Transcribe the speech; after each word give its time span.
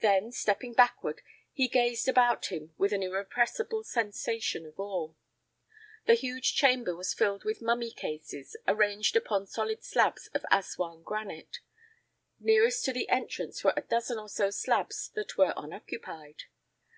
Then, 0.00 0.30
stepping 0.30 0.74
backward, 0.74 1.22
he 1.50 1.68
gazed 1.68 2.06
about 2.06 2.52
him 2.52 2.74
with 2.76 2.92
an 2.92 3.02
irrepressible 3.02 3.82
sensation 3.82 4.66
of 4.66 4.78
awe. 4.78 5.14
The 6.04 6.12
huge 6.12 6.54
chamber 6.54 6.94
was 6.94 7.14
filled 7.14 7.44
with 7.44 7.62
mummy 7.62 7.90
cases, 7.90 8.58
arranged 8.68 9.16
upon 9.16 9.46
solid 9.46 9.82
slabs 9.82 10.26
of 10.34 10.44
Aswan 10.50 11.02
granite. 11.02 11.60
Nearest 12.38 12.84
to 12.84 12.92
the 12.92 13.08
entrance 13.08 13.64
were 13.64 13.72
a 13.74 13.80
dozen 13.80 14.18
or 14.18 14.28
so 14.28 14.50
slabs 14.50 15.08
that 15.14 15.38
were 15.38 15.54
unoccupied. 15.56 16.42